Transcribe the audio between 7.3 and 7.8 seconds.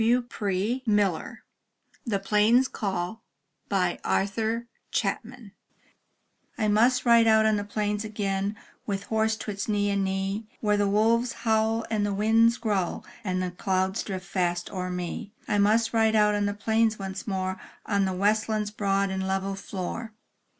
on the